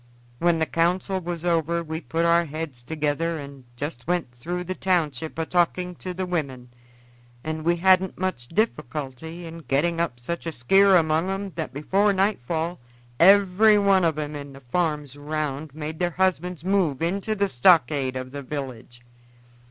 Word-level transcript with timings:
When 0.39 0.57
the 0.57 0.65
council 0.65 1.19
was 1.21 1.45
over 1.45 1.83
we 1.83 2.01
put 2.01 2.25
our 2.25 2.45
heads 2.45 2.81
together, 2.81 3.37
and 3.37 3.65
just 3.77 4.07
went 4.07 4.31
through 4.31 4.63
the 4.63 4.73
township 4.73 5.37
a 5.37 5.45
talking 5.45 5.93
to 5.97 6.11
the 6.11 6.25
women, 6.25 6.69
and 7.43 7.63
we 7.63 7.75
hadn't 7.75 8.17
much 8.17 8.47
difficulty 8.47 9.45
in 9.45 9.59
getting 9.59 9.99
up 9.99 10.19
such 10.19 10.47
a 10.47 10.51
skear 10.51 10.95
among 10.97 11.29
'em 11.29 11.51
that 11.55 11.71
before 11.71 12.13
nightfall 12.13 12.79
every 13.19 13.77
one 13.77 14.03
of 14.03 14.17
'em 14.17 14.33
in 14.35 14.53
the 14.53 14.61
farms 14.61 15.15
around 15.15 15.75
made 15.75 15.99
their 15.99 16.09
husbands 16.09 16.63
move 16.63 17.03
into 17.03 17.35
the 17.35 17.47
stockade 17.47 18.15
of 18.15 18.31
the 18.31 18.41
village. 18.41 19.03